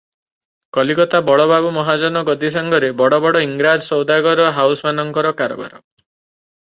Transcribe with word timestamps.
କଲିକତା 0.77 1.19
ବଳବାବୁ 1.27 1.73
ମହାଜନ 1.75 2.23
ଗଦି 2.29 2.51
ସାଙ୍ଗରେ 2.57 2.91
ବଡ 3.03 3.21
ବଡ 3.27 3.45
ଇଂରାଜ 3.49 3.87
ସଉଦାଗର 3.89 4.51
ହାଉସମାନଙ୍କର 4.59 5.35
କାରବାର। 5.43 5.73